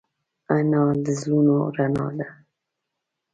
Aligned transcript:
انا 0.55 0.83
د 1.03 1.07
زړونو 1.19 1.55
رڼا 1.75 2.07
ده 2.17 2.27